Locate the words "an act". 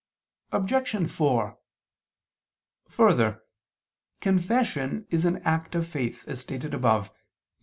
5.25-5.75